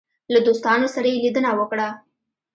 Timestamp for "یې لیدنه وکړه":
1.11-1.87